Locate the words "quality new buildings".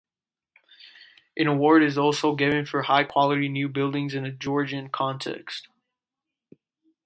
3.03-4.15